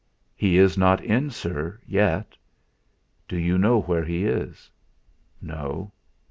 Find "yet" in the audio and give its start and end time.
1.85-2.35